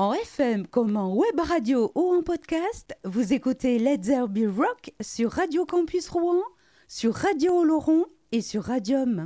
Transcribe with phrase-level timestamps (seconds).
[0.00, 4.92] En FM comme en web radio ou en podcast, vous écoutez Let's There Be Rock
[5.00, 6.40] sur Radio Campus Rouen,
[6.86, 9.24] sur Radio Oloron et sur Radium.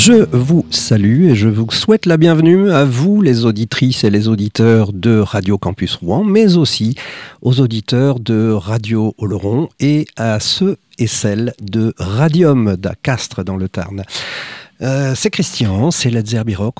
[0.00, 4.28] Je vous salue et je vous souhaite la bienvenue à vous, les auditrices et les
[4.28, 6.94] auditeurs de Radio Campus Rouen, mais aussi
[7.42, 13.68] aux auditeurs de Radio Oloron et à ceux et celles de Radium d'Acastre dans le
[13.68, 14.04] Tarn.
[14.80, 16.26] Euh, c'est Christian, c'est Led.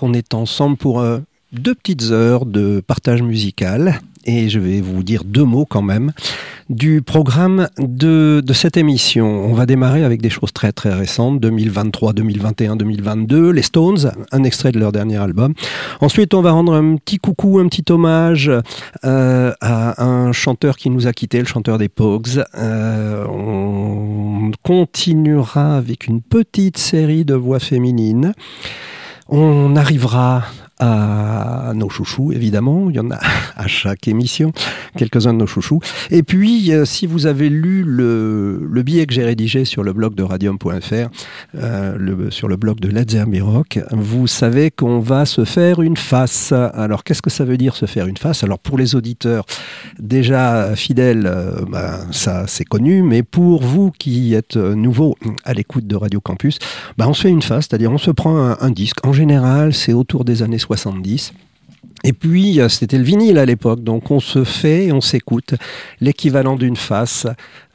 [0.01, 1.19] On est ensemble pour euh,
[1.53, 6.13] deux petites heures de partage musical et je vais vous dire deux mots quand même
[6.69, 9.27] du programme de, de, cette émission.
[9.27, 14.45] On va démarrer avec des choses très très récentes, 2023, 2021, 2022, les Stones, un
[14.45, 15.55] extrait de leur dernier album.
[16.01, 18.53] Ensuite, on va rendre un petit coucou, un petit hommage
[19.05, 22.45] euh, à un chanteur qui nous a quitté, le chanteur des Pogues.
[22.57, 28.33] Euh, on continuera avec une petite série de voix féminines.
[29.29, 30.45] On arrivera
[30.81, 32.89] à nos chouchous, évidemment.
[32.89, 33.19] Il y en a
[33.57, 34.53] à chaque émission,
[34.97, 35.81] quelques-uns de nos chouchous.
[36.11, 39.93] Et puis, euh, si vous avez lu le, le billet que j'ai rédigé sur le
[39.93, 41.09] blog de radium.fr,
[41.57, 43.11] euh, sur le blog de Led
[43.43, 46.53] Rock, vous savez qu'on va se faire une face.
[46.53, 48.43] Alors, qu'est-ce que ça veut dire se faire une face?
[48.43, 49.45] Alors, pour les auditeurs
[49.99, 55.87] déjà fidèles, euh, ben, ça c'est connu, mais pour vous qui êtes nouveaux à l'écoute
[55.87, 56.59] de Radio Campus,
[56.97, 59.05] ben, on se fait une face, c'est-à-dire on se prend un, un disque.
[59.07, 61.33] En général, c'est autour des années 70.
[62.05, 65.55] Et puis, c'était le vinyle à l'époque, donc on se fait, on s'écoute
[66.01, 67.27] l'équivalent d'une face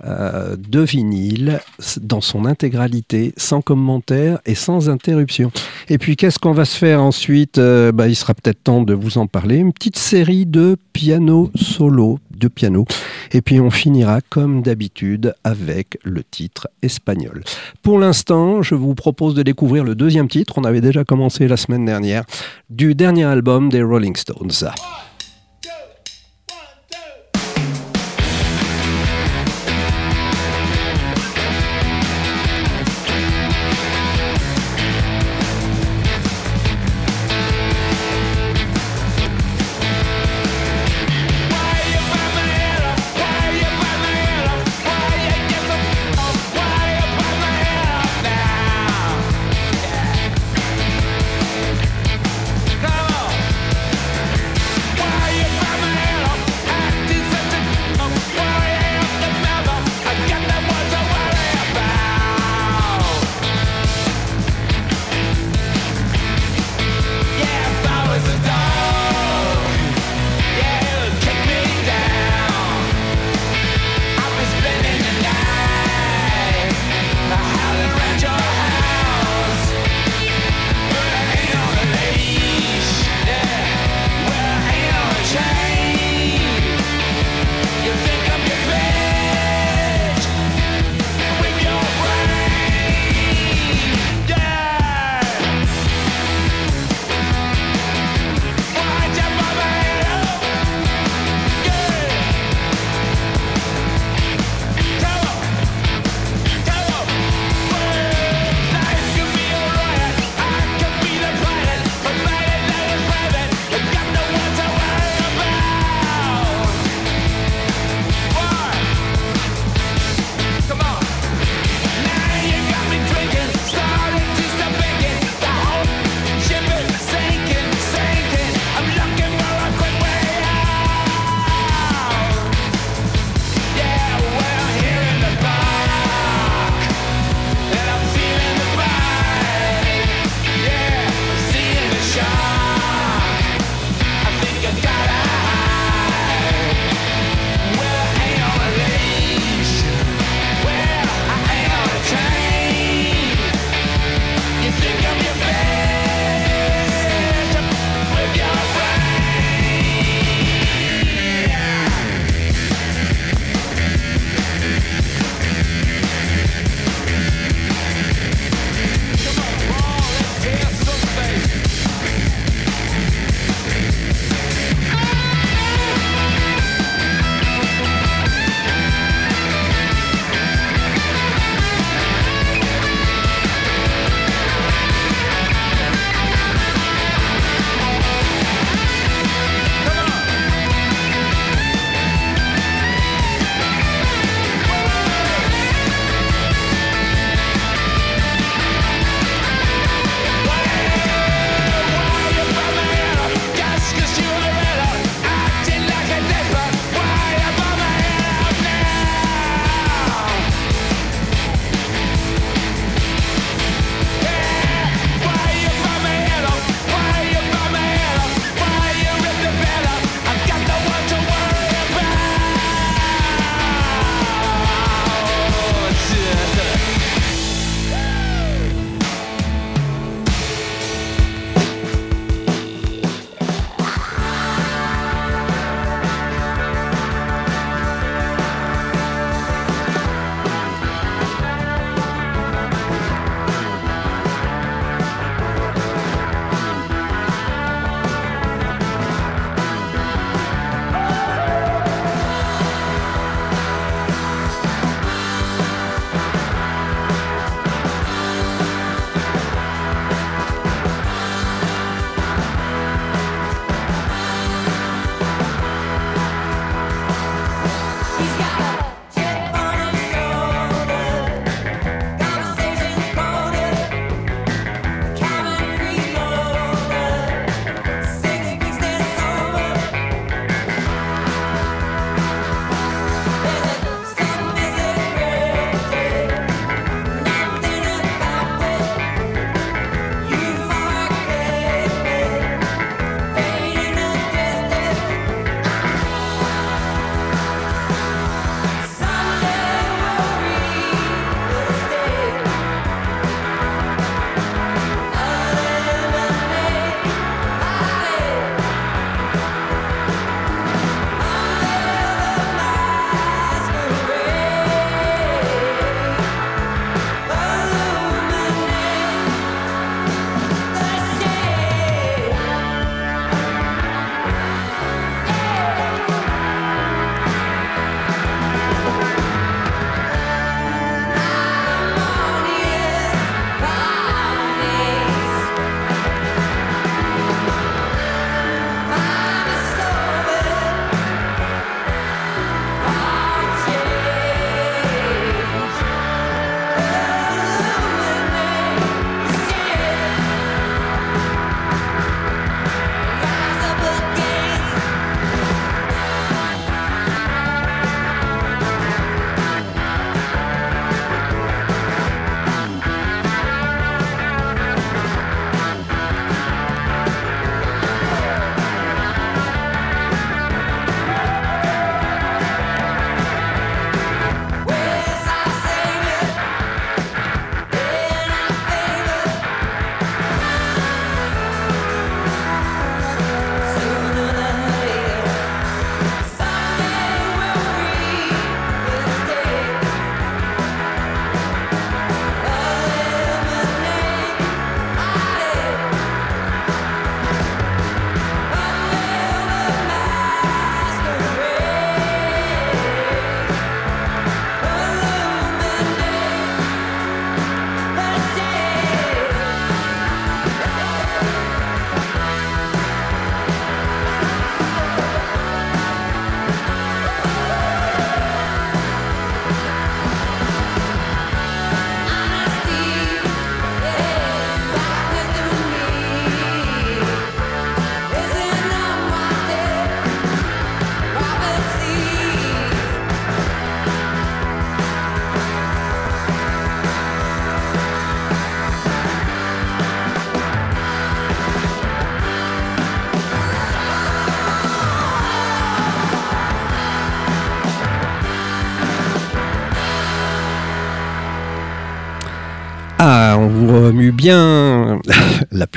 [0.04, 1.60] euh, de vinyle
[2.02, 5.52] dans son intégralité, sans commentaire et sans interruption.
[5.90, 8.96] Et puis, qu'est-ce qu'on va se faire ensuite euh, bah, Il sera peut-être temps de
[8.96, 9.58] vous en parler.
[9.58, 12.86] Une petite série de piano solo, de piano.
[13.36, 17.44] Et puis, on finira comme d'habitude avec le titre espagnol.
[17.82, 20.54] Pour l'instant, je vous propose de découvrir le deuxième titre.
[20.56, 22.24] On avait déjà commencé la semaine dernière
[22.70, 24.70] du dernier album des Rolling Stones.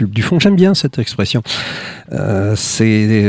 [0.06, 0.38] Du fond.
[0.38, 1.42] J'aime bien cette expression.
[2.12, 2.54] Euh,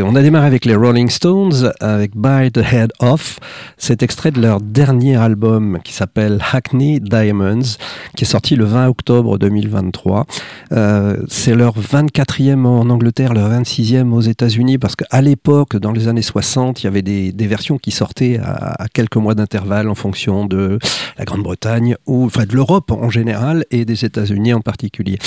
[0.06, 3.40] on a démarré avec les Rolling Stones avec By the Head Off.
[3.78, 7.78] C'est extrait de leur dernier album qui s'appelle Hackney Diamonds,
[8.20, 10.26] qui est sorti le 20 octobre 2023.
[10.74, 16.10] Euh, c'est leur 24e en Angleterre, leur 26e aux États-Unis, parce qu'à l'époque, dans les
[16.10, 20.46] années 60, il y avait des, versions qui sortaient à, quelques mois d'intervalle en fonction
[20.46, 20.80] de
[21.18, 25.18] la Grande-Bretagne ou enfin de l'Europe en général et des États-Unis en particulier.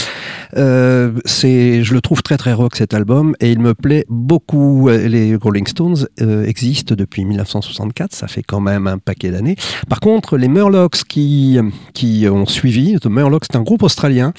[0.58, 4.90] Euh, je le trouve très très rock cet album et il me plaît beaucoup.
[4.90, 9.56] Les Rolling Stones euh, existent depuis 1964, ça fait quand même un paquet d'années.
[9.88, 11.58] Par contre, les Murlocs qui,
[11.94, 14.32] qui ont suivi, The Murlocs, c'est un groupe australien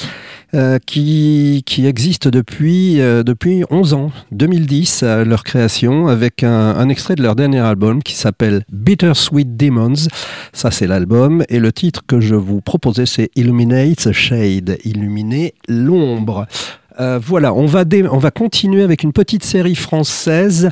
[0.54, 6.76] euh, qui, qui existe depuis, euh, depuis 11 ans, 2010, euh, leur création, avec un,
[6.76, 10.10] un, extrait de leur dernier album qui s'appelle Bittersweet Demons.
[10.52, 11.44] Ça, c'est l'album.
[11.50, 16.46] Et le titre que je vous proposais, c'est Illuminate the Shade, illuminer l'ombre.
[17.00, 20.70] Euh, voilà, on va, on va continuer avec une petite série française.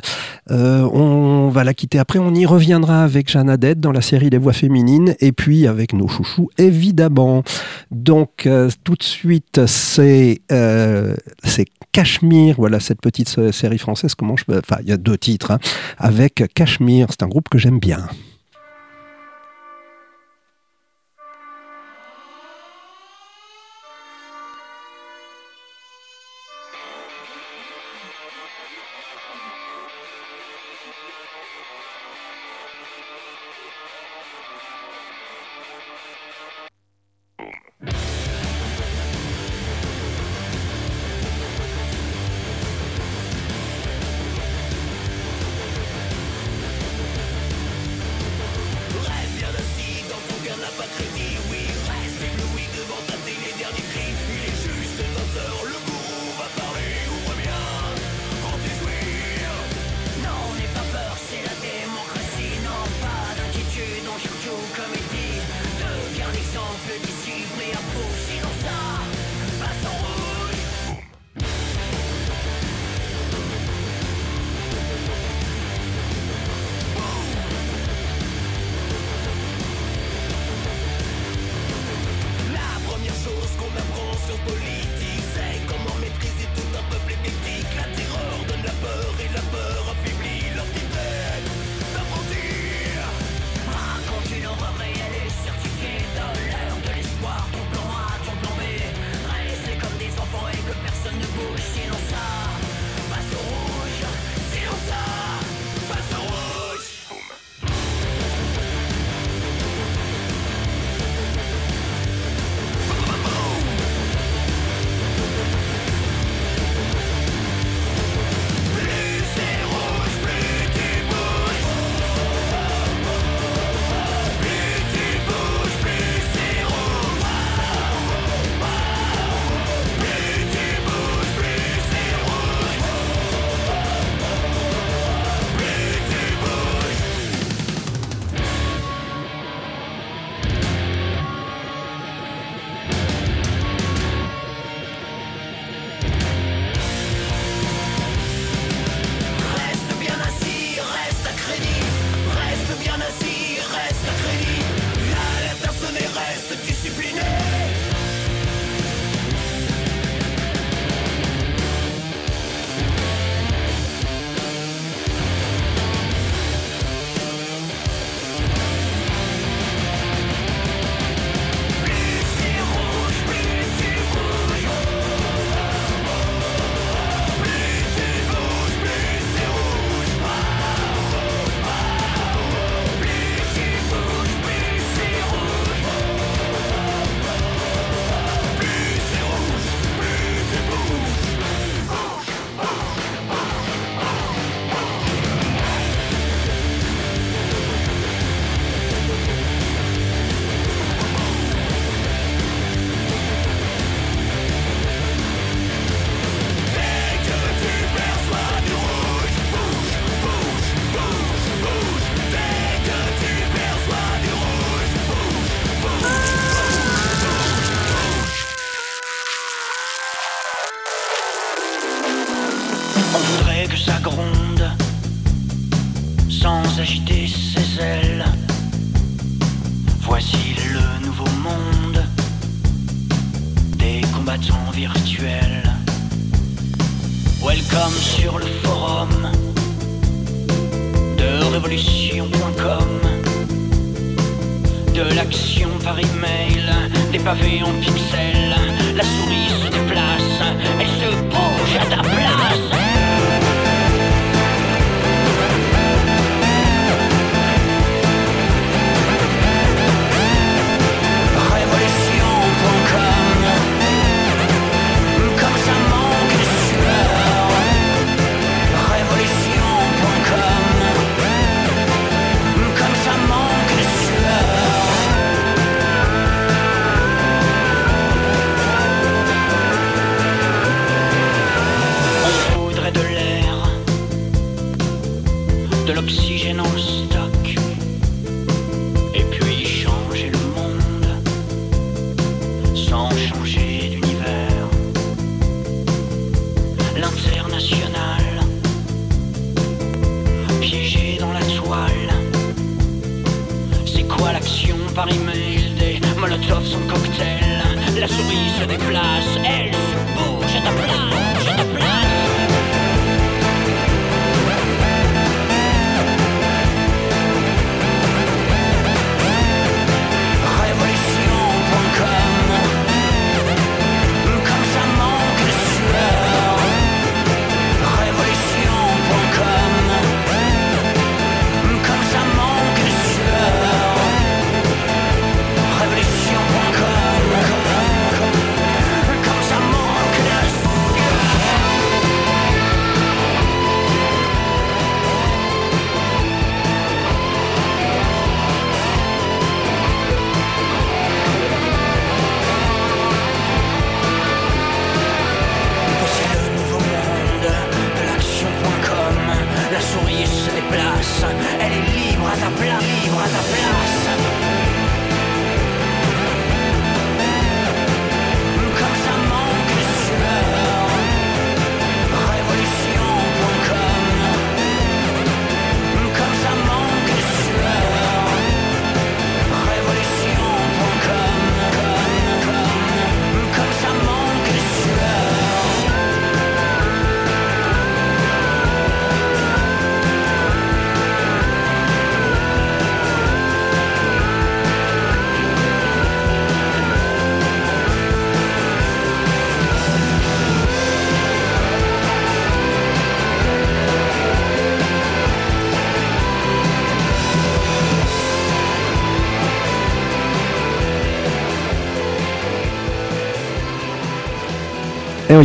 [0.50, 2.18] Euh, on va la quitter après.
[2.18, 5.92] On y reviendra avec Jeanne Adette dans la série des voix féminines et puis avec
[5.92, 7.42] nos chouchous, évidemment.
[7.90, 10.42] Donc, euh, tout de suite, c'est
[11.44, 12.56] c'est Cachemire.
[12.58, 14.14] Voilà, cette petite série française.
[14.14, 15.50] Comment je Enfin, il y a deux titres.
[15.50, 15.58] Hein,
[15.98, 17.06] avec Cachemire.
[17.10, 18.08] C'est un groupe que j'aime bien.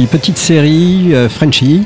[0.06, 1.86] Petite série euh, Frenchy.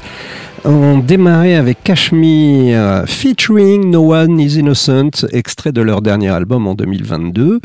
[0.65, 6.75] On démarrait avec Kashmir featuring No One Is Innocent, extrait de leur dernier album en
[6.75, 7.59] 2022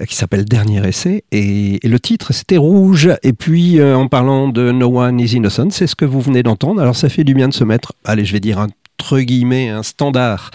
[0.00, 1.24] euh, qui s'appelle Dernier essai.
[1.30, 3.10] Et, le titre c'était Rouge.
[3.22, 6.42] Et puis euh, en parlant de No One Is Innocent c'est ce que vous venez
[6.42, 6.80] d'entendre.
[6.80, 8.70] Alors ça fait du bien de se mettre allez je vais dire entre
[9.12, 10.50] un standard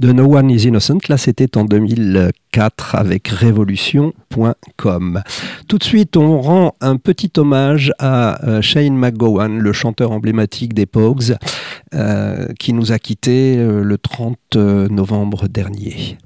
[0.00, 0.98] de No One Is Innocent.
[1.08, 5.22] Là, c'était en 2004 avec Révolution.com.
[5.68, 10.72] Tout de suite, on rend un petit hommage à euh, Shane McGowan, le chanteur emblématique
[10.72, 11.36] des Pogues,
[11.94, 16.16] euh, qui nous a quittés euh, le 30 novembre dernier.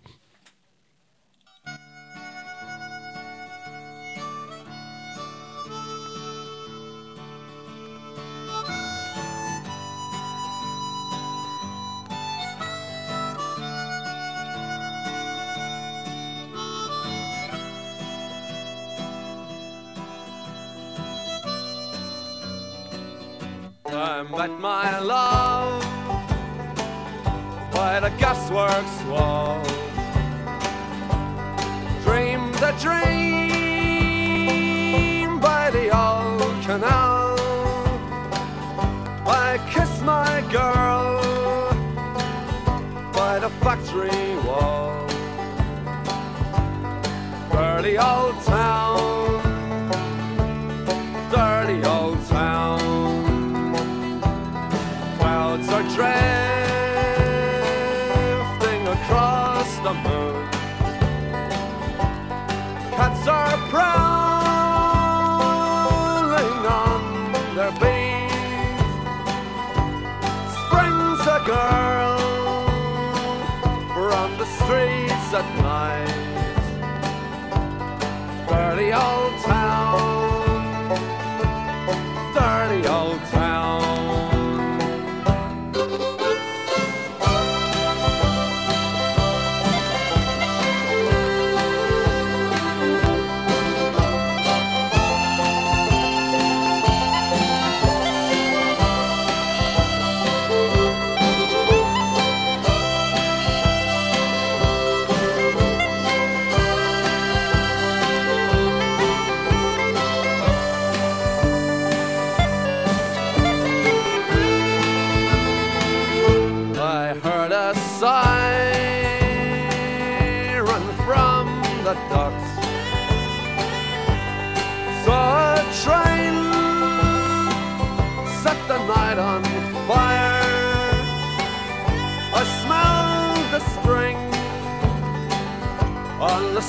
[24.30, 25.82] Met my love
[27.72, 29.62] by the gasworks wall.
[32.04, 33.40] Dreamed a dream
[35.40, 37.36] by the old canal.
[39.26, 41.20] I kissed my girl
[43.12, 45.06] by the factory wall.
[47.50, 49.23] Dirty old town,
[78.94, 79.23] y'all.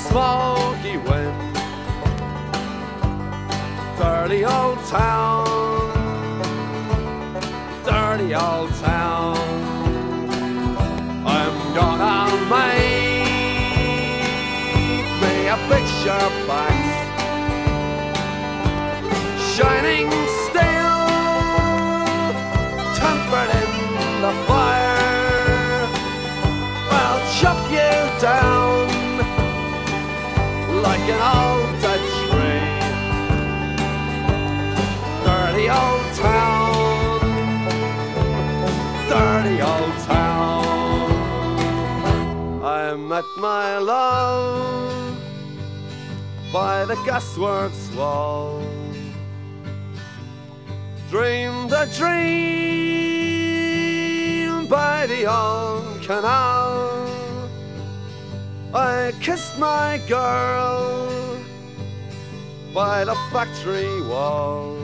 [0.04, 1.54] Smoky wind.
[3.98, 5.46] Dirty old town,
[7.84, 9.36] dirty old town.
[11.36, 12.18] I'm gonna
[12.54, 13.26] make
[15.22, 16.76] me a picture box,
[19.54, 20.08] shining
[20.44, 21.00] steel,
[22.98, 23.70] tempered in
[24.22, 24.55] the fire.
[43.16, 45.16] Met my love
[46.52, 48.62] by the gasworks wall.
[51.08, 52.36] Dreamed a dream
[54.66, 56.98] by the old canal.
[58.74, 61.08] I kissed my girl
[62.74, 64.76] by the factory wall.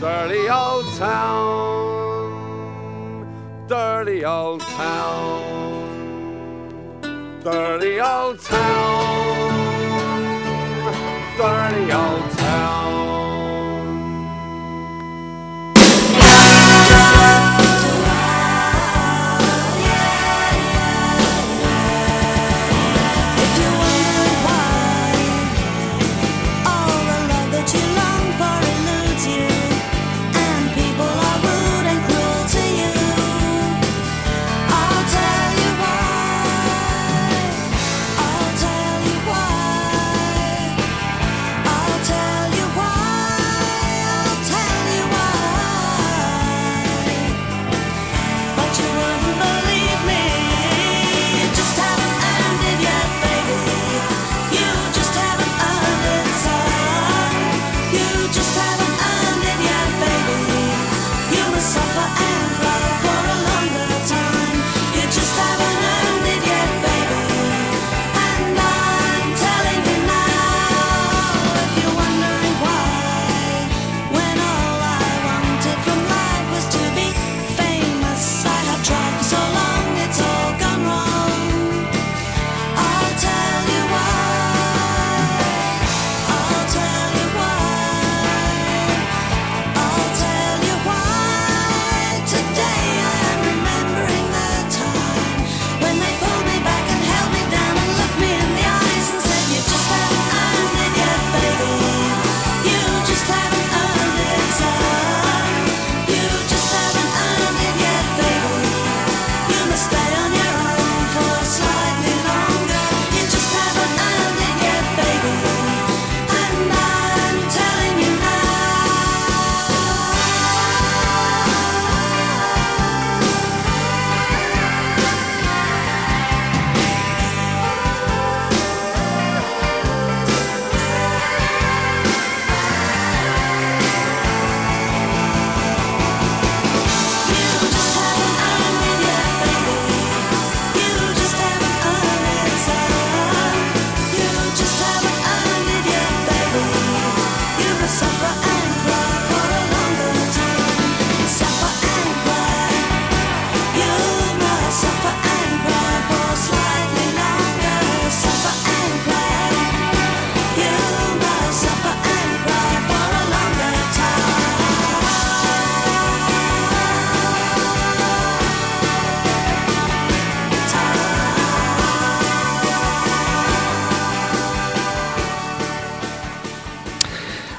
[0.00, 2.26] Dirty old town,
[3.68, 5.47] dirty old town,
[7.50, 9.17] dirty old town,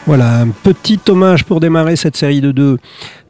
[0.10, 2.80] Voilà, un petit hommage pour démarrer cette série de deux.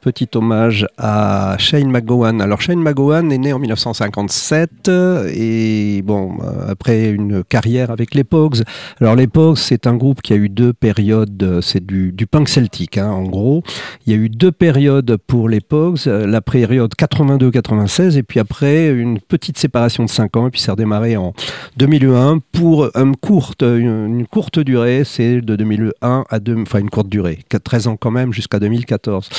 [0.09, 2.41] Petit hommage à Shane McGowan.
[2.41, 8.15] Alors Shane McGowan est né en 1957 euh, et bon euh, après une carrière avec
[8.15, 8.63] les Pogues.
[8.99, 11.43] Alors les Pogues c'est un groupe qui a eu deux périodes.
[11.43, 13.61] euh, C'est du, du punk celtique hein, en gros.
[14.07, 15.61] Il y a eu deux périodes pour les
[16.07, 20.59] euh, La période 82-96 et puis après une petite séparation de 5 ans et puis
[20.59, 21.33] ça a redémarré en
[21.77, 27.09] 2001 pour une courte, une, courte durée, c'est de 2001 à deux, enfin une courte
[27.09, 29.29] durée, 13 ans quand même jusqu'à 2014.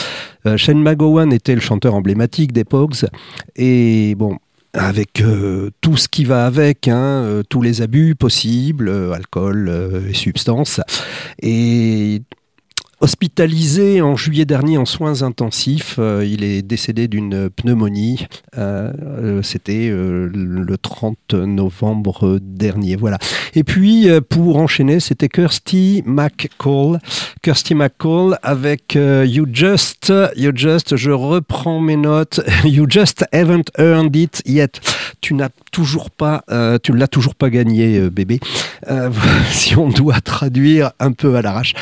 [0.47, 3.07] Euh, Shane McGowan était le chanteur emblématique des Pogues
[3.57, 4.37] et bon.
[4.75, 10.05] avec euh, tout ce qui va avec, hein, euh, tous les abus possibles, euh, alcool
[10.07, 10.83] et substances.
[11.41, 12.21] Et
[13.01, 18.27] hospitalisé en juillet dernier en soins intensifs, euh, il est décédé d'une pneumonie.
[18.59, 22.97] Euh, euh, C'était le 30 novembre dernier.
[22.97, 23.19] Voilà.
[23.55, 27.01] Et puis, pour enchaîner, c'était Kirsty McCall.
[27.43, 32.41] Kirsty McCall avec You Just, You Just, je reprends mes notes.
[32.65, 34.81] You just haven't earned it yet.
[35.21, 38.41] Tu n'as toujours pas, euh, tu l'as toujours pas gagné, euh, bébé.
[38.89, 39.11] Euh,
[39.51, 41.75] si on doit traduire un peu à l'arrache.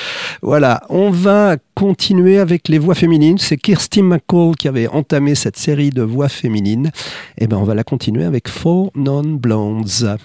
[0.42, 3.38] Voilà, on va continuer avec les voix féminines.
[3.38, 6.90] C'est Kirsty McCall qui avait entamé cette série de voix féminines.
[7.38, 10.18] Et ben, on va la continuer avec Four Non-Blondes.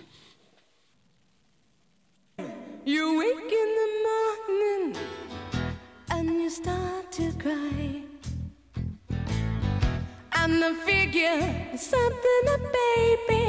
[2.86, 3.21] You
[10.56, 11.42] And I figure
[11.76, 13.48] something a baby,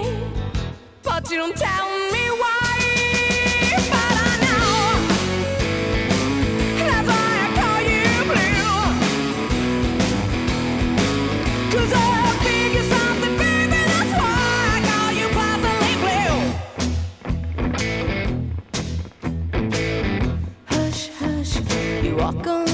[1.02, 2.78] but you don't tell me why.
[3.92, 4.72] But I know
[6.78, 8.78] that's why I call you blue.
[11.70, 12.06] 'Cause I
[12.46, 14.38] figure something, baby, that's why
[14.72, 15.26] I call you
[16.02, 16.36] blue.
[20.72, 21.52] Hush, hush,
[22.02, 22.73] you walk on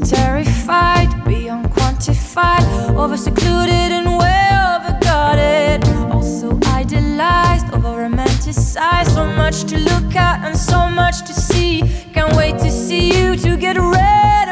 [0.00, 2.64] terrified, beyond quantified,
[2.96, 5.78] over secluded and way overguarded.
[6.12, 9.14] Also idolized, over romanticized.
[9.14, 11.82] So much to look at and so much to see.
[12.12, 14.47] Can't wait to see you to get rid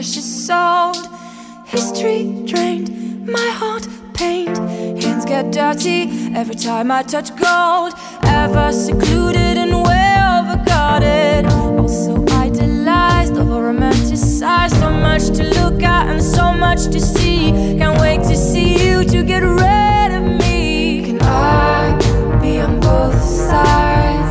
[0.00, 0.96] is sold.
[1.66, 4.56] History drained, my heart pained.
[5.02, 7.92] Hands get dirty every time I touch gold.
[8.24, 11.48] Ever secluded and way overguarded.
[11.78, 14.78] Also idolized, over romanticized.
[14.80, 17.52] So much to look at and so much to see.
[17.78, 21.04] Can't wait to see you to get rid of me.
[21.06, 24.23] Can I be on both sides?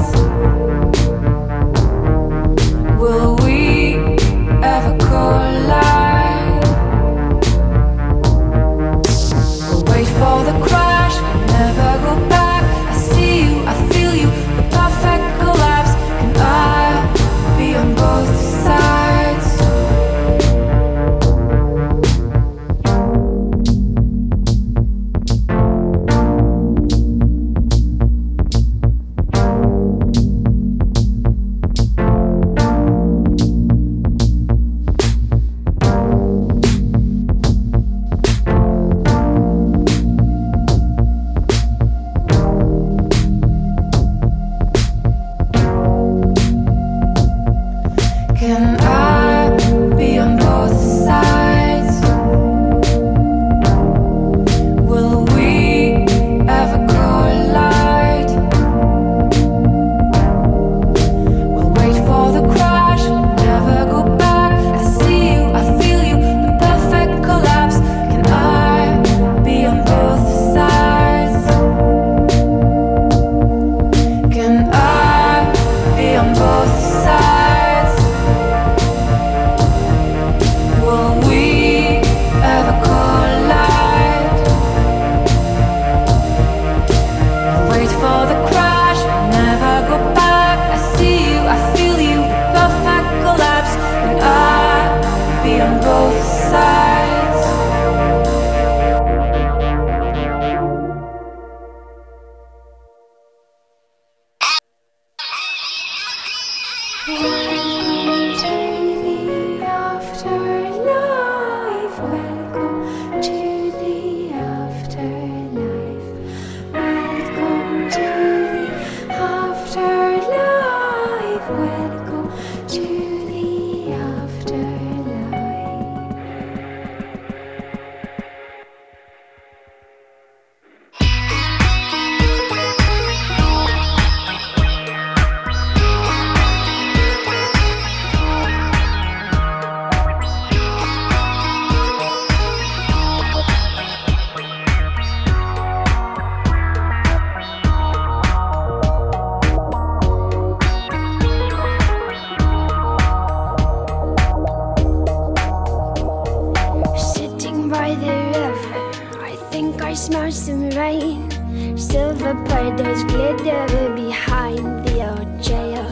[162.76, 165.86] Puddles glitter behind the old jail.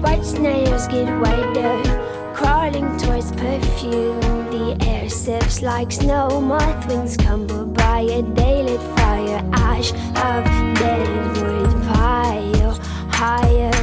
[0.00, 4.20] White snails get whiter, crawling towards perfume.
[4.54, 9.42] The air sips like snow, moth wings tumble by a daylit fire.
[9.54, 10.44] Ash of
[10.78, 12.78] dead wood pile
[13.10, 13.73] higher,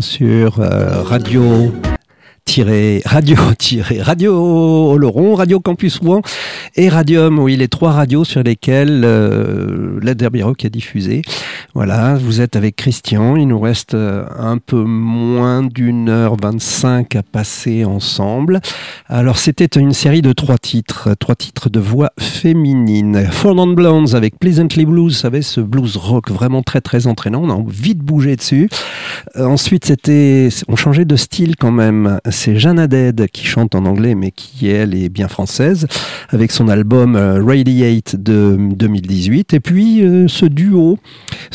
[0.00, 1.72] sur euh, radio
[3.04, 3.36] radio
[4.00, 6.22] radio Oloron, Radio Campus Rouen
[6.74, 11.22] et Radium, oui, les trois radios sur lesquelles euh, la Derby Rock est diffusée.
[11.72, 17.14] Voilà, vous êtes avec Christian, il nous reste euh, un peu moins d'une heure vingt-cinq
[17.14, 18.60] à passer ensemble.
[19.06, 23.28] Alors c'était une série de trois titres, trois titres de voix féminine.
[23.44, 27.50] Non Blondes avec Pleasantly Blues, vous savez, ce blues rock vraiment très très entraînant, on
[27.50, 28.68] a envie de bouger dessus.
[29.36, 32.18] Euh, ensuite, c'était, on changeait de style quand même.
[32.30, 35.86] C'est Jeanne Haddad qui chante en anglais, mais qui elle est bien française,
[36.30, 39.54] avec son album euh, Radiate de 2018.
[39.54, 40.98] Et puis ce duo,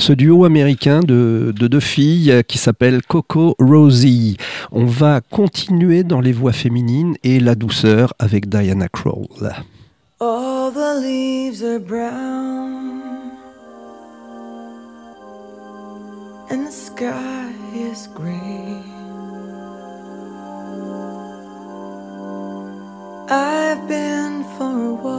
[0.05, 4.37] ce duo américain de, de deux filles qui s'appelle Coco Rosie.
[4.71, 8.85] On va continuer dans les voix féminines et la douceur avec Diana
[11.79, 13.01] brown
[16.51, 18.07] and the sky is.
[23.27, 25.15] I've been for a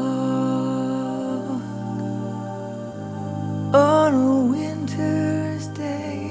[4.96, 6.30] Tuesday.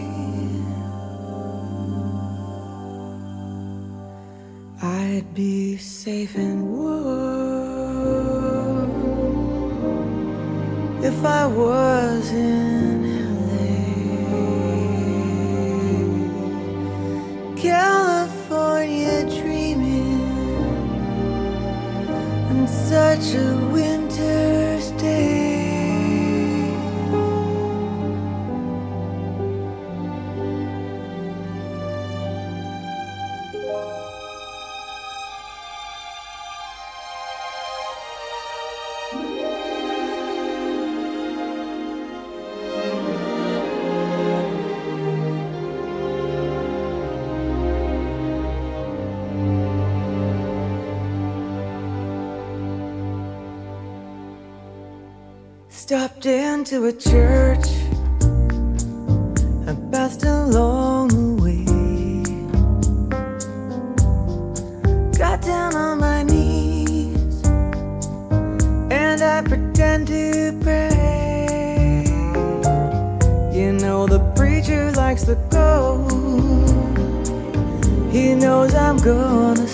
[4.82, 7.06] I'd be safe and warm
[11.04, 13.04] if I was in
[13.46, 13.76] LA.
[17.56, 20.16] California dreaming.
[56.76, 57.68] Into a church
[59.66, 61.64] and passed along the way.
[65.18, 67.46] Got down on my knees
[68.92, 72.04] and I pretend to pray.
[73.54, 76.08] You know, the preacher likes the go.
[78.12, 79.65] He knows I'm gonna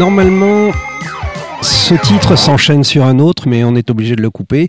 [0.00, 0.70] Normalement,
[1.60, 4.66] ce titre s'enchaîne sur un autre, mais on est obligé de le couper.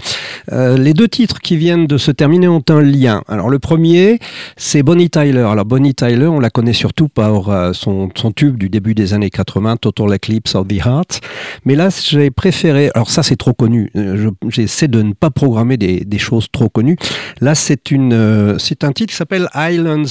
[0.52, 3.22] Euh, les deux titres qui viennent de se terminer ont un lien.
[3.28, 4.20] Alors le premier,
[4.58, 5.40] c'est Bonnie Tyler.
[5.50, 9.14] Alors Bonnie Tyler, on la connaît surtout par euh, son, son tube du début des
[9.14, 11.22] années 80, Total Eclipse of the Heart.
[11.66, 12.92] Mais là, j'ai préféré.
[12.96, 13.92] Alors ça, c'est trop connu.
[13.96, 16.98] Euh, je- J'essaie de ne pas programmer des, des choses trop connues.
[17.40, 20.04] Là, c'est une, euh, c'est un titre qui s'appelle Islands.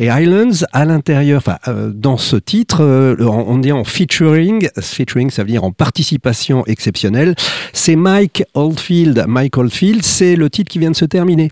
[0.00, 1.58] Et Islands, à l'intérieur, enfin,
[1.94, 2.82] dans ce titre,
[3.20, 4.68] on est en featuring.
[4.80, 7.34] Featuring, ça veut dire en participation exceptionnelle.
[7.72, 9.24] C'est Mike Oldfield.
[9.28, 11.50] Mike Oldfield, c'est le titre qui vient de se terminer.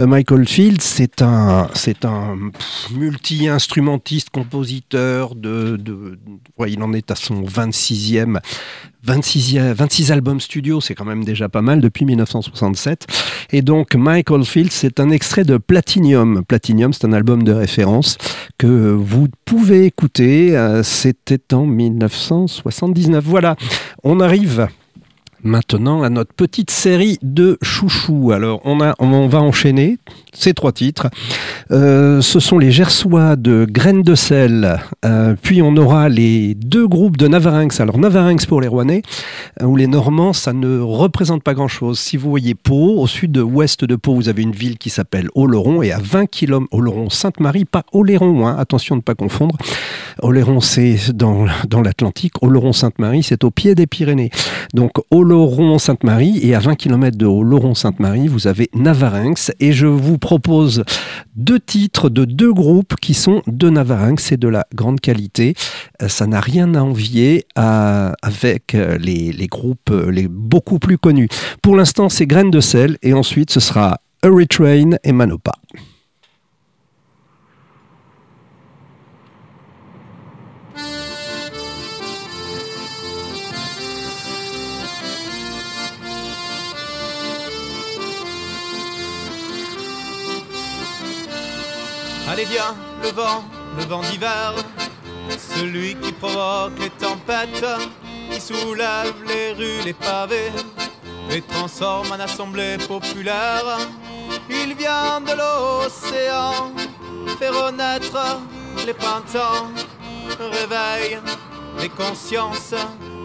[0.00, 2.36] Euh, Mike Oldfield, c'est un, c'est un
[2.94, 6.18] multi-instrumentiste, compositeur de, de,
[6.66, 8.38] il en est à son 26e
[9.04, 13.06] 26, 26 albums studio, c'est quand même déjà pas mal depuis 1967.
[13.52, 16.44] Et donc, Michael Field, c'est un extrait de Platinum.
[16.46, 18.16] Platinum, c'est un album de référence
[18.58, 20.56] que vous pouvez écouter.
[20.56, 23.24] Euh, C'était en 1979.
[23.24, 23.56] Voilà,
[24.04, 24.68] on arrive
[25.42, 28.32] maintenant à notre petite série de chouchous.
[28.32, 28.76] Alors, on,
[29.28, 29.98] va enchaîner
[30.32, 31.08] ces trois titres.
[31.70, 34.78] Euh, ce sont les Gersois de Graines de sel.
[35.04, 37.80] Euh, puis on aura les deux groupes de Navarinx.
[37.80, 39.02] Alors Navarinx pour les Rouennais,
[39.60, 41.98] euh, ou les Normands, ça ne représente pas grand-chose.
[41.98, 45.82] Si vous voyez Pau, au sud-ouest de Pau, vous avez une ville qui s'appelle Oloron,
[45.82, 49.56] et à 20 km, Oloron-Sainte-Marie, pas Oléron, hein, attention de ne pas confondre.
[50.22, 52.34] Oléron, c'est dans, dans l'Atlantique.
[52.42, 54.30] Oloron-Sainte-Marie, c'est au pied des Pyrénées.
[54.72, 60.84] Donc Oloron-Sainte-Marie, et à 20 km de Oloron-Sainte-Marie, vous avez Navarinx, et je vous propose
[61.34, 65.54] deux titres de deux groupes qui sont de Navarinx, c'est de la grande qualité.
[66.00, 70.98] Euh, Ça n'a rien à envier avec euh, les, les groupes euh, les beaucoup plus
[70.98, 71.28] connus.
[71.62, 75.52] Pour l'instant, c'est Graines de sel, et ensuite ce sera Hurricane et Manopa.
[92.52, 93.44] Le vent,
[93.78, 94.52] le vent d'hiver,
[95.38, 97.64] celui qui provoque les tempêtes,
[98.30, 100.52] qui soulève les rues, les pavés,
[101.30, 103.78] les transforme en assemblée populaire.
[104.50, 106.72] Il vient de l'océan,
[107.38, 108.40] fait renaître
[108.84, 109.72] les printemps,
[110.38, 111.20] réveille
[111.80, 112.74] les consciences,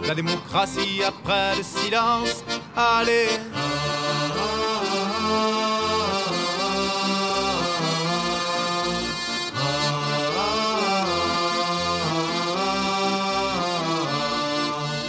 [0.06, 2.44] la démocratie après le silence.
[2.74, 3.28] Allez.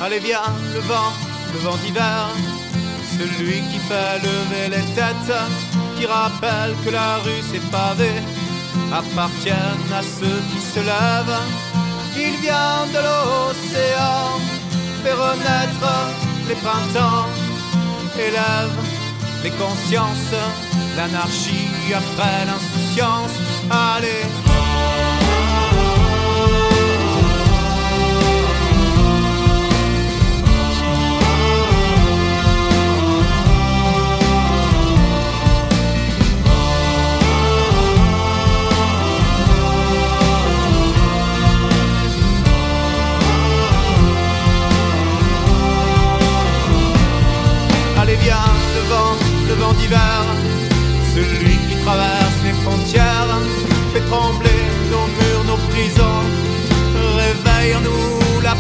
[0.02, 1.12] Allez viens, le vent,
[1.54, 2.30] le vent d'hiver,
[3.18, 5.36] celui qui fait lever les têtes,
[5.98, 8.22] qui rappelle que la rue s'est pavée,
[8.94, 11.42] appartiennent à ceux qui se lèvent.
[12.16, 14.40] Il vient de l'océan,
[15.04, 15.92] fait renaître
[16.48, 17.28] les printemps,
[18.18, 18.76] élève
[19.44, 20.34] les consciences,
[20.96, 23.36] l'anarchie après l'insouciance.
[23.70, 24.49] Allez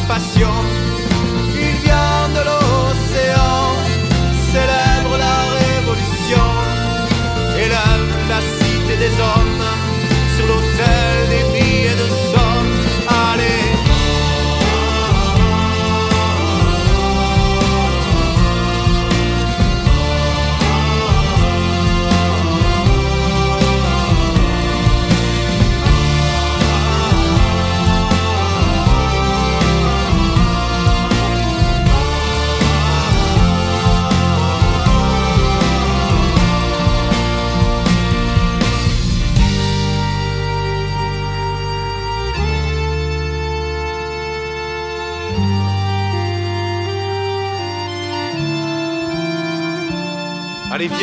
[0.09, 0.78] passion.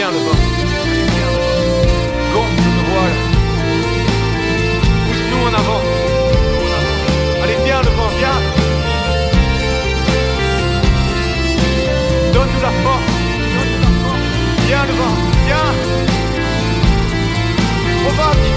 [0.07, 0.41] Viens le vent.
[2.33, 3.17] Gonfle le voile.
[5.05, 5.83] Pousse-nous en avant.
[7.43, 8.41] Allez, viens le vent, viens.
[12.33, 13.13] Donne-nous la force.
[14.69, 15.71] Viens le vent, viens.
[18.05, 18.56] Provoque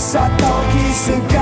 [0.00, 1.40] Satan qui se cache.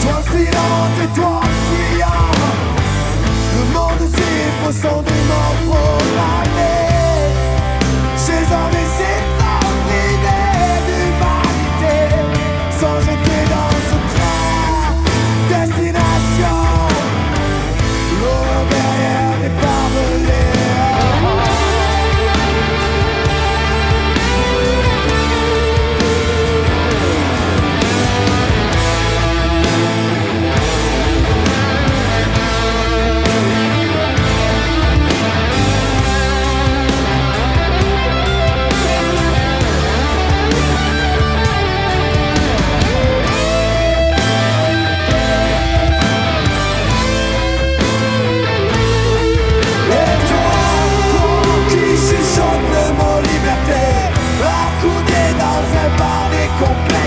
[0.00, 2.30] Toi filant et toi fuyant,
[3.56, 5.11] le monde s'effondre.
[56.64, 57.01] go.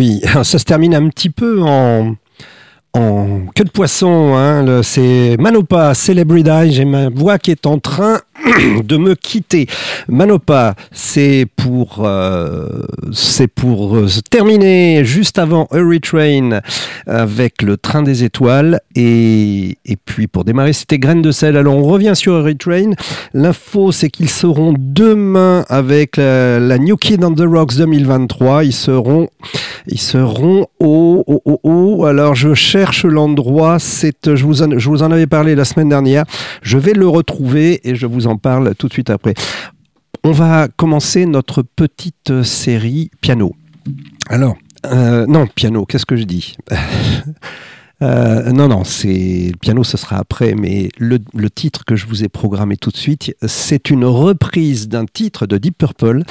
[0.00, 2.14] Oui, ça se termine un petit peu en,
[2.94, 4.34] en queue de poisson.
[4.34, 4.80] Hein.
[4.82, 6.72] C'est Manopa, Celebrity.
[6.72, 8.22] J'ai ma voix qui est en train
[8.84, 9.66] de me quitter.
[10.08, 12.66] Manopa, c'est pour, euh,
[13.12, 16.60] c'est pour euh, terminer juste avant Hurry Train
[17.06, 18.80] avec le train des étoiles.
[18.96, 21.56] Et, et puis pour démarrer, c'était Graines de sel.
[21.56, 22.90] Alors on revient sur Hurry Train.
[23.34, 28.64] L'info, c'est qu'ils seront demain avec la, la New Kid on the Rocks 2023.
[28.64, 29.28] Ils seront
[29.86, 33.78] ils seront au, au, au, au- Alors, je cherche l'endroit.
[33.78, 36.24] C'est, je vous, en, je vous en avais parlé la semaine dernière.
[36.62, 39.34] Je vais le retrouver et je vous en parle tout de suite après.
[40.24, 43.54] On va commencer notre petite série piano.
[44.28, 44.56] Alors,
[44.86, 46.56] euh, non, piano, qu'est-ce que je dis
[48.02, 52.24] Euh, non, non, c'est piano, ce sera après, mais le, le titre que je vous
[52.24, 56.22] ai programmé tout de suite, c'est une reprise d'un titre de Deep Purple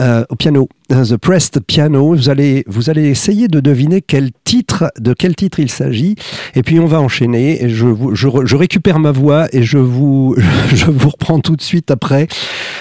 [0.00, 2.14] euh, au piano, euh, The Pressed Piano.
[2.14, 6.16] Vous allez, vous allez essayer de deviner quel titre, de quel titre il s'agit,
[6.54, 7.64] et puis on va enchaîner.
[7.64, 10.36] Et je, je, je récupère ma voix et je vous,
[10.74, 12.28] je vous reprends tout de suite après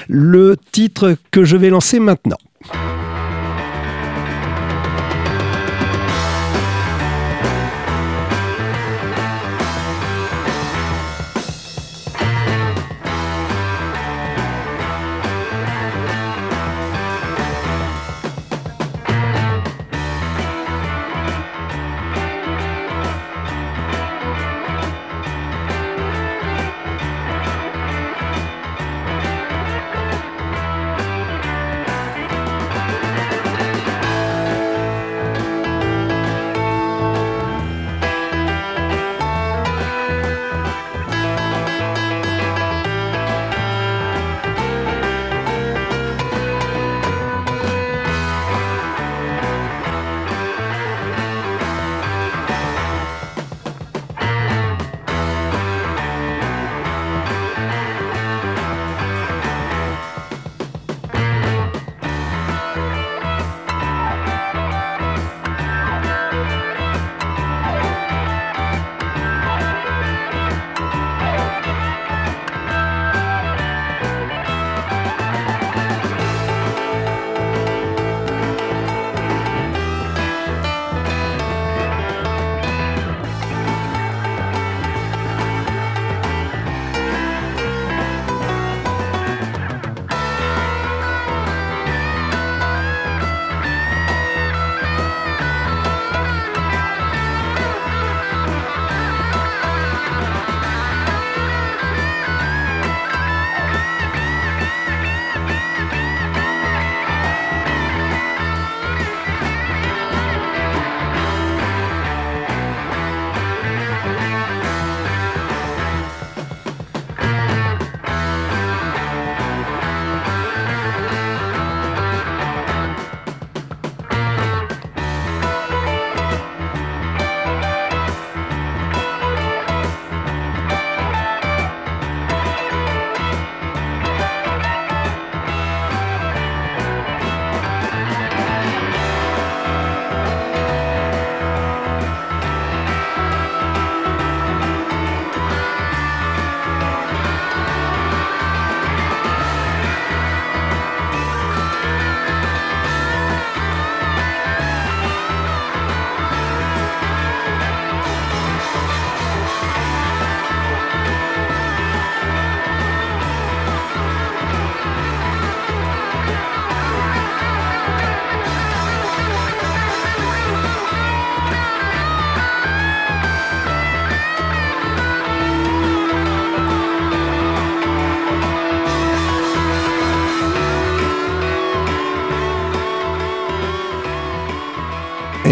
[0.08, 2.38] le titre que je vais lancer maintenant.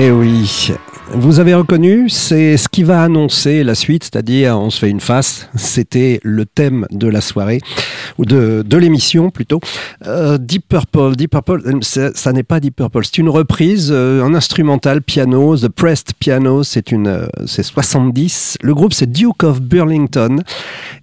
[0.07, 0.71] Eh oui.
[1.13, 4.99] Vous avez reconnu, c'est ce qui va annoncer la suite, c'est-à-dire on se fait une
[4.99, 5.49] face.
[5.55, 7.59] C'était le thème de la soirée
[8.17, 9.59] ou de, l'émission plutôt.
[10.05, 14.23] Euh, Deep Purple, Deep Purple, euh, ça, n'est pas Deep Purple, c'est une reprise, euh,
[14.23, 18.57] un instrumental piano, The Pressed Piano, c'est une, c'est 70.
[18.61, 20.41] Le groupe c'est Duke of Burlington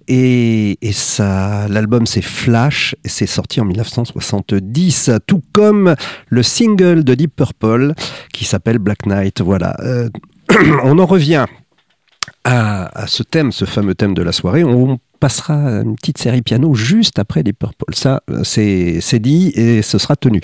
[0.07, 5.95] et, et ça, l'album c'est Flash et c'est sorti en 1970, tout comme
[6.27, 7.93] le single de Deep Purple
[8.31, 9.41] qui s'appelle Black Knight.
[9.41, 9.75] Voilà.
[10.83, 11.45] On en revient
[12.43, 14.63] à, ce thème, ce fameux thème de la soirée.
[15.23, 17.93] Passera une petite série piano juste après Deep Purple.
[17.93, 20.41] Ça, c'est dit et ce sera tenu.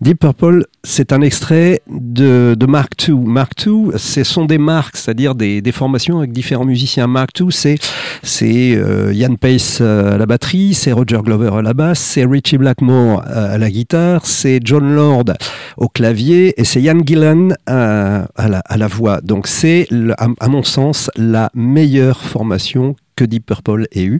[0.00, 3.16] Deep Purple, c'est un extrait de, Mark II.
[3.16, 7.08] Mark II, ce sont des marques, c'est-à-dire des, des formations avec différents musiciens.
[7.08, 7.78] Mark II, c'est
[8.22, 12.24] c'est euh, Ian Pace euh, à la batterie, c'est Roger Glover à la basse, c'est
[12.24, 15.24] Richie Blackmore euh, à la guitare, c'est John Lord
[15.76, 19.20] au clavier et c'est Ian Gillan à, la, à la voix.
[19.20, 24.18] Donc c'est, à mon sens, la meilleure formation que Deep Purple ait eu.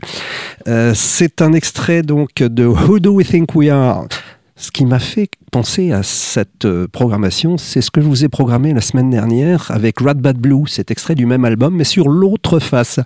[0.67, 4.07] Euh, c'est un extrait donc de Who Do We Think We Are?
[4.55, 8.29] Ce qui m'a fait penser à cette euh, programmation, c'est ce que je vous ai
[8.29, 12.07] programmé la semaine dernière avec Rat Bad Blue, cet extrait du même album, mais sur
[12.07, 12.99] l'autre face.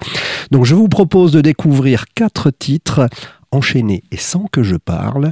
[0.51, 3.07] Donc je vous propose de découvrir quatre titres
[3.51, 5.31] enchaînés et sans que je parle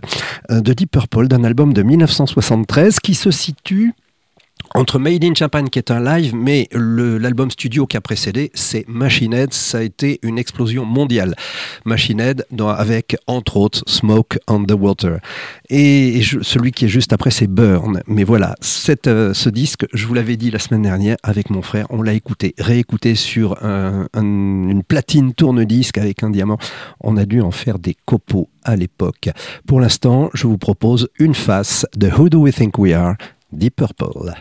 [0.52, 3.94] euh, de Deep Purple d'un album de 1973 qui se situe
[4.76, 8.86] entre Made in Japan qui est un live, mais l'album studio qui a précédé, c'est
[8.88, 9.54] Machine Head.
[9.54, 11.36] Ça a été une explosion mondiale.
[11.86, 12.46] Machine Head,
[12.78, 15.20] avec entre autres Smoke on the Water.
[15.70, 18.02] Et celui qui est juste après, c'est Burn.
[18.08, 18.56] Mais voilà,
[19.08, 22.14] euh, ce disque, je vous l'avais dit la semaine dernière avec mon frère, on l'a
[22.14, 26.58] écouté, réécouté sur un- un- une platine tourne-disque avec un diamant.
[27.02, 29.30] On a dû en faire des copeaux à l'époque.
[29.68, 33.16] Pour l'instant, je vous propose une face de Who Do We Think We Are,
[33.52, 34.34] Deep Purple.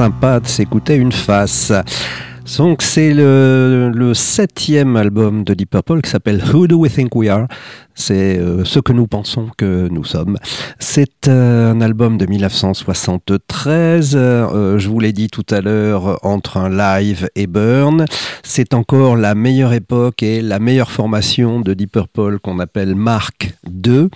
[0.00, 1.74] Sympa de s'écouter une face.
[2.56, 7.28] Donc c'est le, septième album de Deep Purple qui s'appelle Who Do We Think We
[7.28, 7.46] Are?
[8.00, 10.38] C'est euh, ce que nous pensons que nous sommes.
[10.78, 16.56] C'est euh, un album de 1973, euh, je vous l'ai dit tout à l'heure, entre
[16.56, 18.06] un live et Burn.
[18.42, 23.54] C'est encore la meilleure époque et la meilleure formation de Deep Purple qu'on appelle Mark
[23.66, 24.08] II,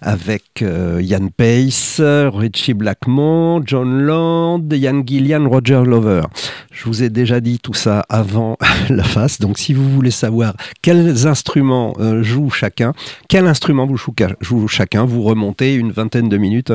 [0.00, 6.22] avec Ian Pace, Richie Blackmore, John Land, Ian Gillian, Roger Lover.
[6.70, 8.56] Je vous ai déjà dit tout ça avant
[8.88, 12.92] la face, donc si vous voulez savoir quels instruments jouent chacun,
[13.28, 15.04] quel instrument vous joue chacun?
[15.04, 16.72] Vous remontez une vingtaine de minutes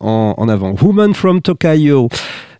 [0.00, 0.74] en, en avant.
[0.80, 2.08] Woman from Tokyo.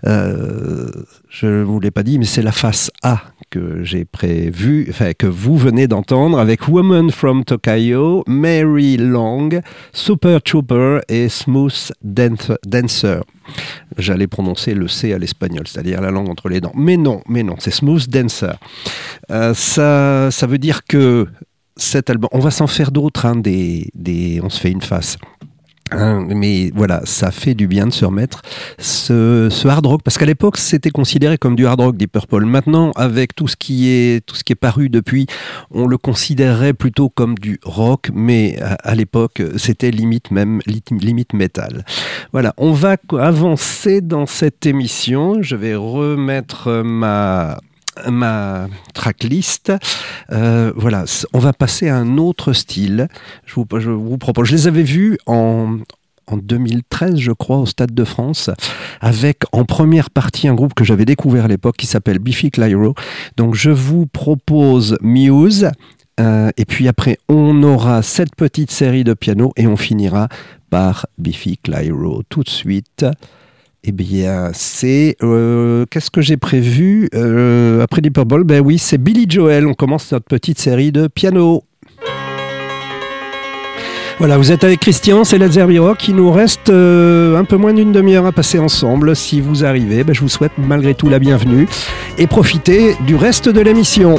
[0.06, 0.90] Euh,
[1.30, 5.12] je ne vous l'ai pas dit, mais c'est la face A que j'ai prévu, enfin
[5.12, 9.48] que vous venez d'entendre avec Woman from Tokyo, Mary Long,
[9.92, 13.20] Super Trooper et Smooth Dancer.
[13.96, 16.72] J'allais prononcer le C à l'espagnol, c'est-à-dire la langue entre les dents.
[16.74, 18.54] Mais non, mais non, c'est Smooth Dancer.
[19.30, 21.26] Euh, ça, ça veut dire que
[21.76, 25.16] cet album, on va s'en faire d'autres, hein, des, des, on se fait une face.
[25.90, 28.40] Hein, mais voilà, ça fait du bien de se remettre
[28.78, 32.46] ce, hard rock parce qu'à l'époque c'était considéré comme du hard rock des Purple.
[32.46, 35.26] Maintenant, avec tout ce qui est tout ce qui est paru depuis,
[35.70, 40.60] on le considérerait plutôt comme du rock, mais à, à l'époque c'était limite même
[40.90, 41.84] limite métal.
[42.32, 45.42] Voilà, on va avancer dans cette émission.
[45.42, 47.58] Je vais remettre ma
[48.10, 49.72] ma tracklist.
[50.32, 53.08] Euh, voilà, on va passer à un autre style.
[53.46, 54.48] Je vous, propose.
[54.48, 55.78] Je les avais vus en,
[56.26, 58.50] en 2013, je crois, au Stade de France,
[59.00, 62.94] avec en première partie un groupe que j'avais découvert à l'époque qui s'appelle Biffy Clyro.
[63.36, 65.70] Donc je vous propose Muse.
[66.20, 70.28] Euh, et puis après, on aura cette petite série de piano et on finira
[70.70, 73.04] par Biffy Clyro tout de suite.
[73.86, 75.16] Eh bien, c'est.
[75.22, 79.66] Euh, Qu'est-ce que j'ai prévu euh, après Deep Purple Ben oui, c'est Billy Joel.
[79.66, 81.64] On commence notre petite série de piano.
[84.18, 86.08] Voilà, vous êtes avec Christian, c'est Let's Rock.
[86.08, 89.14] Il nous reste euh, un peu moins d'une demi-heure à passer ensemble.
[89.14, 91.68] Si vous arrivez, ben, je vous souhaite malgré tout la bienvenue
[92.16, 94.18] et profitez du reste de l'émission.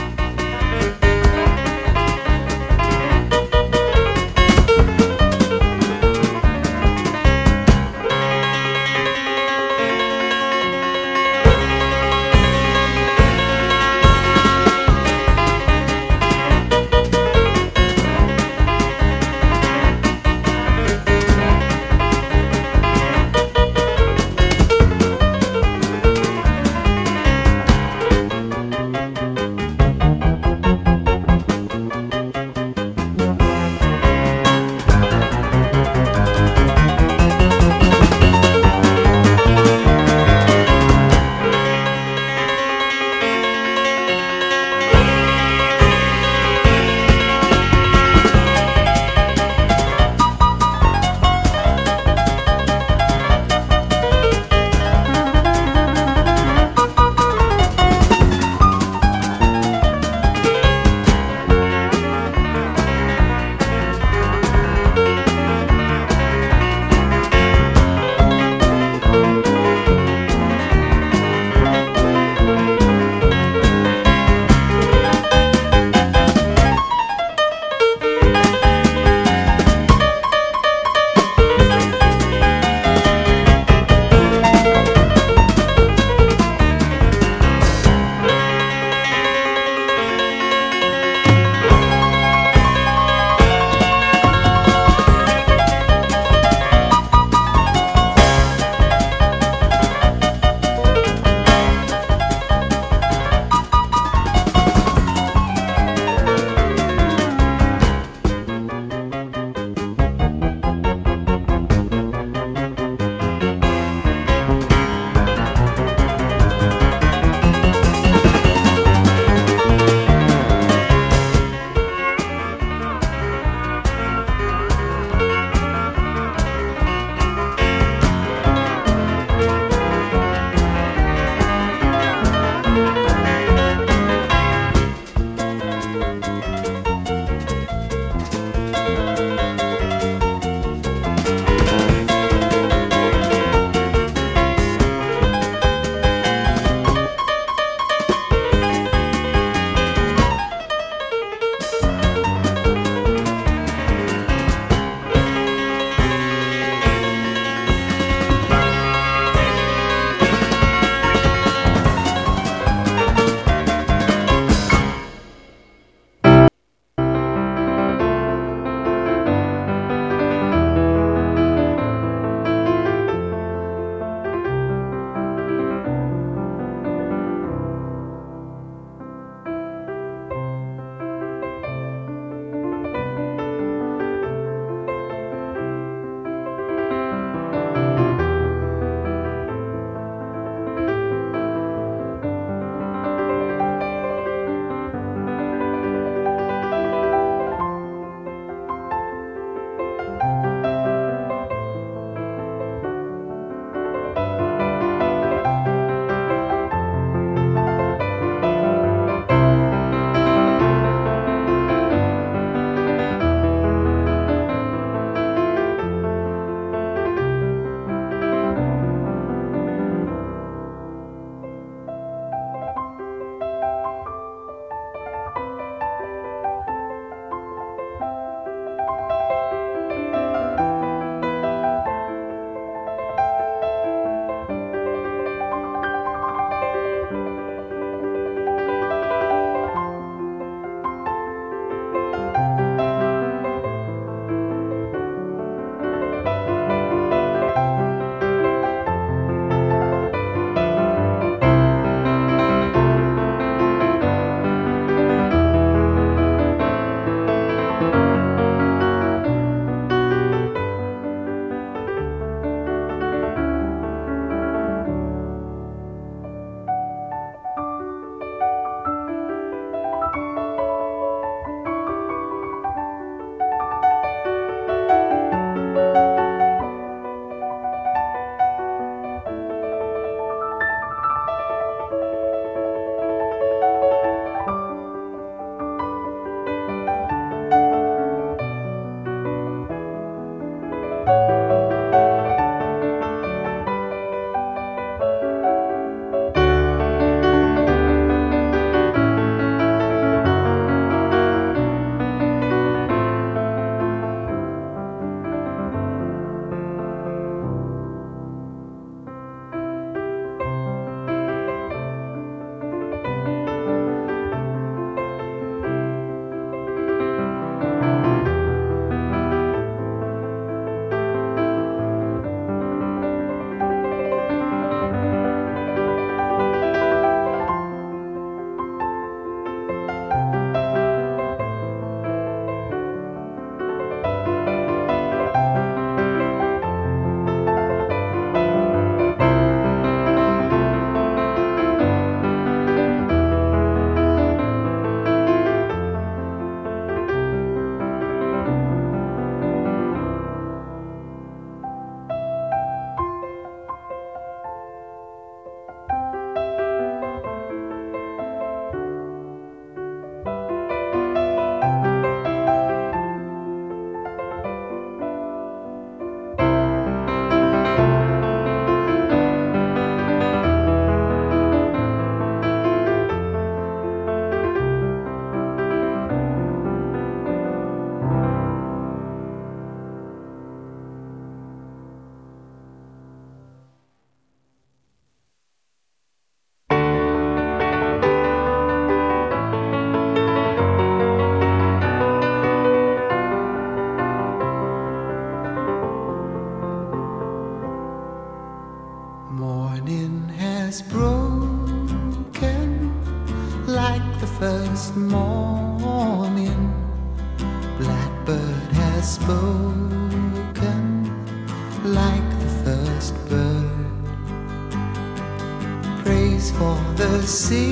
[417.36, 417.65] The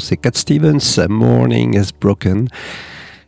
[0.00, 2.48] c'est Cat Stevens, Morning has Broken.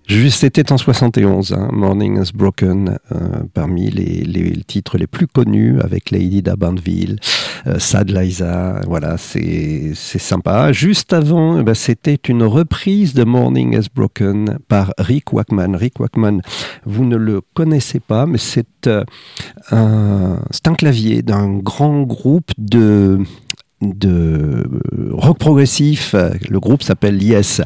[0.07, 3.19] Juste, c'était en 71, hein, Morning has Broken, euh,
[3.55, 7.19] parmi les, les titres les plus connus avec Lady d'Abandville.
[7.67, 10.73] euh, Sad Liza, voilà, c'est sympa.
[10.73, 15.75] Juste avant, eh ben, c'était une reprise de Morning Has Broken par Rick Wakeman.
[15.75, 16.43] Rick Wakeman,
[16.85, 19.05] vous ne le connaissez pas, mais c'est euh,
[19.71, 23.21] un, un clavier d'un grand groupe de
[23.93, 24.65] de
[25.11, 26.15] rock progressif.
[26.49, 27.63] Le groupe s'appelle Yes.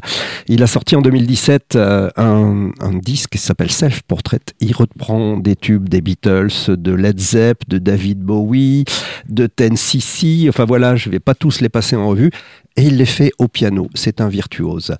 [0.49, 2.71] Il a sorti en 2017 euh, un,
[3.03, 4.41] disque qui s'appelle Self Portrait.
[4.61, 8.85] Il reprend des tubes des Beatles, de Led Zepp, de David Bowie,
[9.29, 12.31] de Ten cc Enfin voilà, je vais pas tous les passer en revue.
[12.77, 13.89] Et il les fait au piano.
[13.95, 14.95] C'est un virtuose.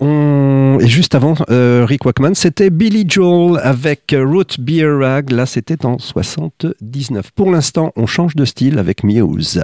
[0.00, 5.30] Et juste avant, euh, Rick Wakeman, c'était Billy Joel avec Root Beer Rag.
[5.30, 7.32] Là, c'était en 79.
[7.32, 9.60] Pour l'instant, on change de style avec Muse.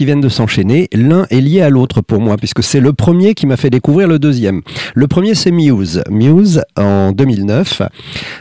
[0.00, 3.34] qui viennent de s'enchaîner, l'un est lié à l'autre pour moi, puisque c'est le premier
[3.34, 4.62] qui m'a fait découvrir le deuxième.
[4.94, 6.02] Le premier, c'est Muse.
[6.08, 7.82] Muse, en 2009,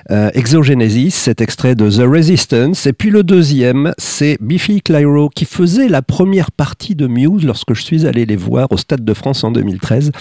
[0.10, 2.88] euh, Exogenesis, cet extrait de The Resistance.
[2.88, 7.74] Et puis le deuxième, c'est Biffy Clyro, qui faisait la première partie de Muse lorsque
[7.74, 10.14] je suis allé les voir au Stade de France en 2013.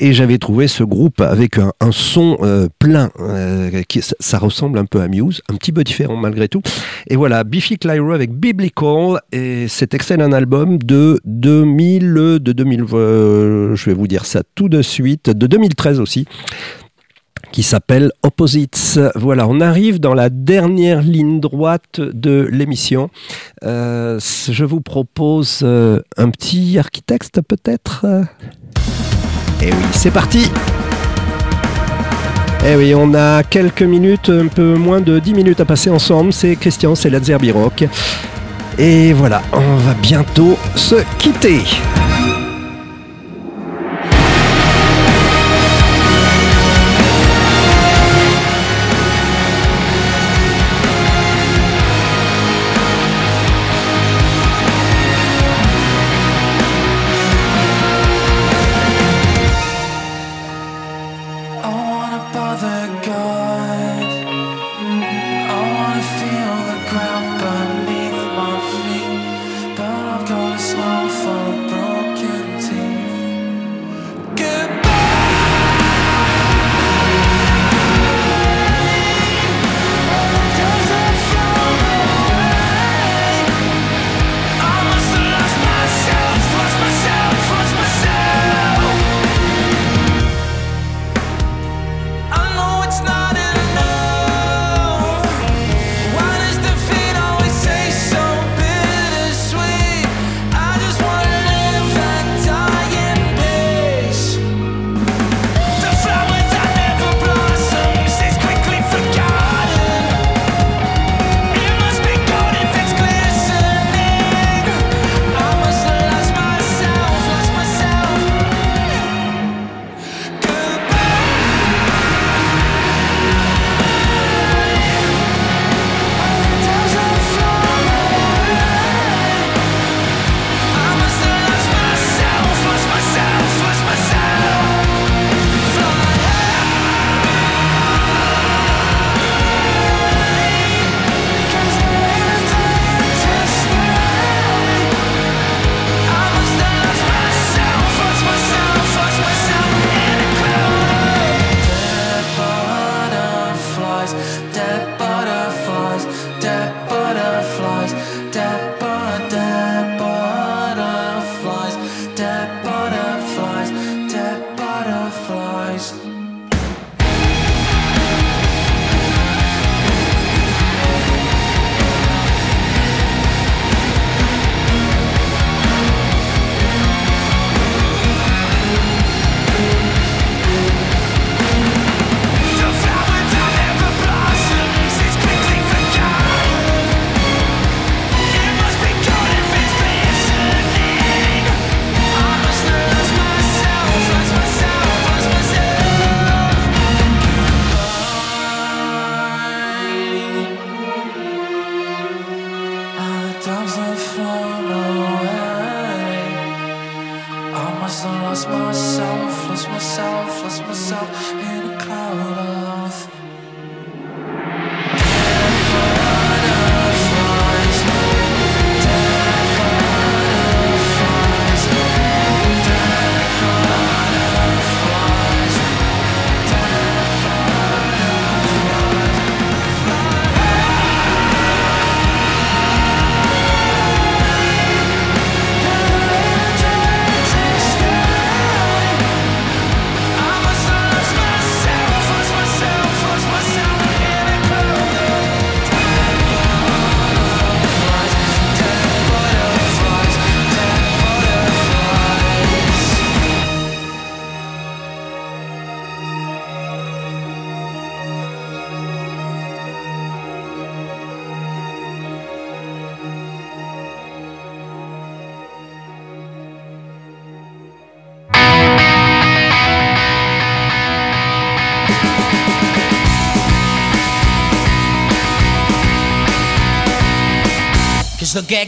[0.00, 4.86] Et j'avais trouvé ce groupe avec un, son euh, plein, euh, qui, ça, ressemble un
[4.86, 6.62] peu à Muse, un petit peu différent malgré tout.
[7.08, 12.84] Et voilà, Biffy Clyro avec Biblical, et c'est excellent album de 2000, euh, de 2000
[12.92, 16.26] euh, je vais vous dire ça tout de suite, de 2013 aussi
[17.52, 19.00] qui s'appelle Opposites.
[19.16, 23.10] Voilà, on arrive dans la dernière ligne droite de l'émission.
[23.64, 28.06] Euh, je vous propose un petit architecte peut-être?
[29.62, 30.48] Et oui, c'est parti
[32.66, 36.30] eh oui, on a quelques minutes, un peu moins de 10 minutes à passer ensemble.
[36.30, 37.88] C'est Christian, c'est Lazerbiroc.
[38.82, 41.60] Et voilà, on va bientôt se quitter.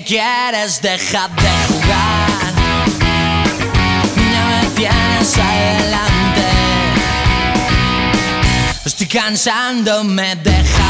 [0.00, 0.80] Quieres?
[0.80, 2.52] Deja de jugar.
[4.32, 6.42] Ya me tienes adelante.
[8.84, 10.81] Estoy cansándome, déjame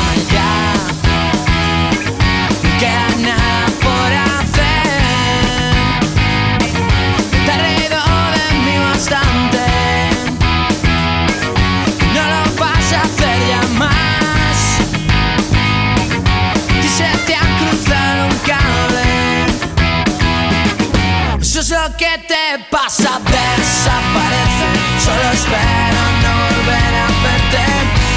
[22.03, 24.69] Que te pasa, desaparece.
[25.05, 27.65] Solo espero no volver a verte.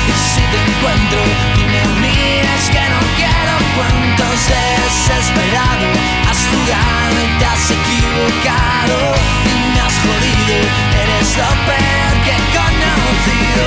[0.07, 1.21] Y si te encuentro
[1.53, 5.87] y me miras que no quiero cuentos desesperado.
[6.27, 8.97] Has jugado y te has equivocado.
[9.45, 10.57] Y me has jodido.
[11.03, 13.65] Eres lo peor que he conocido.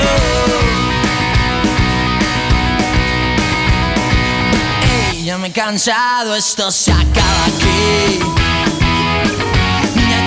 [5.13, 8.38] Ey, ya me he cansado, esto se acaba aquí.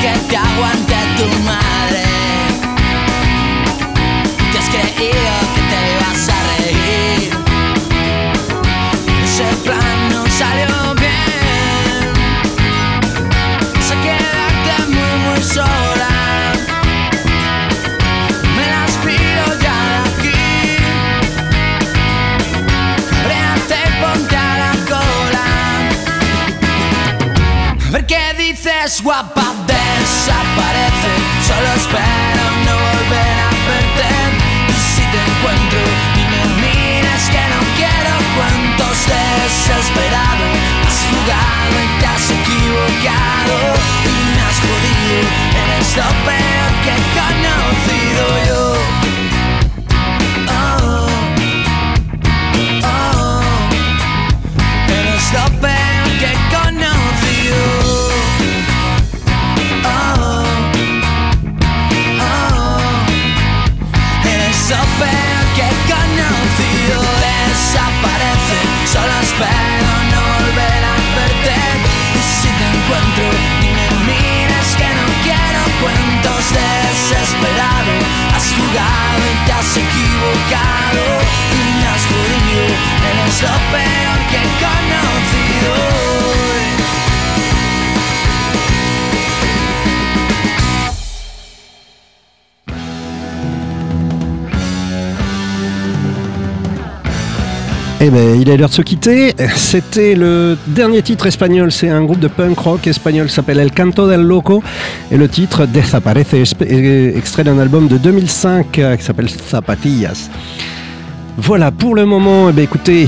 [0.02, 2.04] Que te aguante tu madre.
[4.52, 7.22] Te has creído que te ibas a reír.
[9.24, 12.02] Ese plan no salió bien.
[13.92, 16.14] A quedarte muy, muy sola.
[18.56, 20.42] Me las pido ya de aquí.
[23.70, 25.48] Y ponte a la cola.
[27.88, 29.51] A ver qué dices, guapa,
[31.82, 34.10] espero no volver a verte.
[34.70, 35.82] Y si te encuentro
[36.22, 40.46] y me miras que no quiero cuentos desesperado.
[40.86, 43.56] Has jugado y te has equivocado.
[44.06, 45.28] Y me has jodido.
[45.64, 48.61] Eres lo peor que he conocido yo.
[64.78, 67.02] Peor que conocido.
[67.24, 71.58] Desaparece, solo espero no volver a verte.
[72.16, 73.26] Y si te encuentro
[73.62, 77.94] y me miras que no quiero cuentos desesperado.
[78.36, 81.04] Has jugado y te has equivocado.
[81.52, 82.64] Y me has jodido.
[83.10, 86.11] Eres lo peor que he conocido.
[98.04, 99.36] Eh ben, il est l'heure de se quitter.
[99.56, 101.72] C'était le dernier titre espagnol.
[101.72, 104.64] C'est un groupe de punk rock espagnol qui s'appelle El Canto del Loco.
[105.12, 110.32] Et le titre Desaparece, extrait d'un album de 2005 euh, qui s'appelle Zapatillas.
[111.38, 113.08] Voilà, pour le moment, eh ben, écoutez,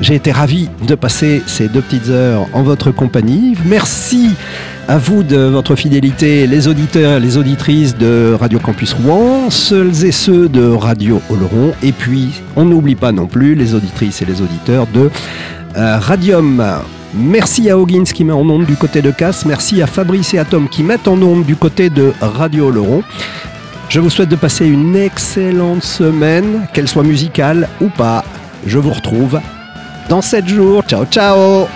[0.00, 3.54] j'ai été ravi de passer ces deux petites heures en votre compagnie.
[3.64, 4.30] Merci
[4.86, 10.04] à vous de votre fidélité, les auditeurs et les auditrices de Radio Campus Rouen, seuls
[10.04, 14.24] et ceux de Radio Oloron, et puis on n'oublie pas non plus les auditrices et
[14.24, 15.10] les auditeurs de
[15.76, 16.64] euh, Radium.
[17.14, 20.38] Merci à Hoggins qui met en onde du côté de Casse, merci à Fabrice et
[20.38, 23.02] à Tom qui mettent en onde du côté de Radio Oloron.
[23.88, 28.24] Je vous souhaite de passer une excellente semaine, qu'elle soit musicale ou pas.
[28.66, 29.40] Je vous retrouve
[30.08, 30.82] dans 7 jours.
[30.86, 31.68] Ciao ciao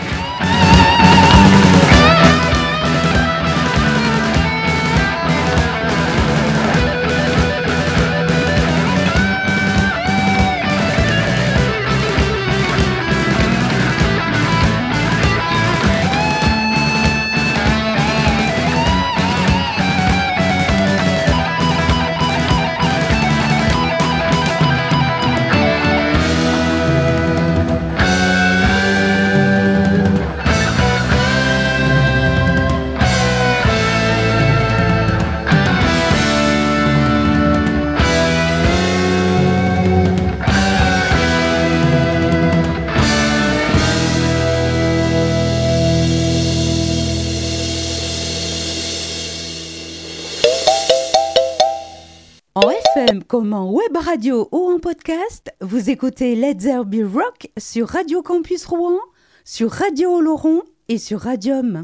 [54.12, 58.98] radio ou en podcast, vous écoutez Let's There Be Rock sur Radio Campus Rouen,
[59.42, 61.80] sur Radio Oloron et sur Radium.